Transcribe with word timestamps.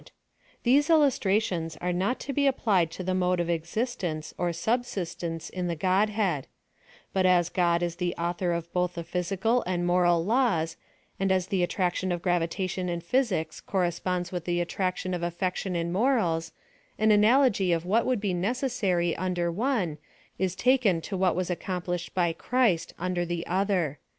The 0.01 0.07
infinite• 0.07 0.61
These 0.63 0.89
illuslrations 1.53 1.77
are 1.79 1.93
not 1.93 2.25
lo 2.27 2.33
be 2.33 2.47
applied 2.47 2.89
to 2.89 3.03
the 3.03 3.11
raole 3.11 3.39
of 3.39 3.49
exis 3.49 3.95
tence, 3.95 4.33
or 4.35 4.51
subsistence, 4.51 5.47
in 5.51 5.67
the 5.67 5.75
Godhead: 5.75 6.47
but, 7.13 7.27
as 7.27 7.49
God 7.49 7.83
is 7.83 7.97
the 7.97 8.15
autlior 8.17 8.57
of 8.57 8.73
both 8.73 8.95
the 8.95 9.03
physical 9.03 9.61
and 9.67 9.85
moral 9.85 10.25
laws, 10.25 10.75
and 11.19 11.31
as 11.31 11.45
the 11.49 11.61
at 11.61 11.69
racticn 11.69 12.11
of 12.11 12.23
gravitation 12.23 12.89
in 12.89 13.01
physics 13.01 13.61
corresponds 13.61 14.31
with 14.31 14.45
the 14.45 14.59
attraction 14.59 15.13
of 15.13 15.21
aflectJou 15.21 15.75
in 15.75 15.91
morals, 15.91 16.51
an 16.97 17.11
analogy 17.11 17.71
of 17.71 17.85
what 17.85 18.07
would 18.07 18.19
be 18.19 18.33
necessary 18.33 19.15
under 19.17 19.51
one, 19.51 19.99
"9 20.39 20.49
taken 20.57 20.99
to 21.01 21.15
what 21.15 21.35
was 21.35 21.51
accomplishoJ 21.51 22.13
by 22.15 22.33
Christ 22.33 22.95
under 22.97 23.23
the 23.23 23.45
other. 23.45 23.99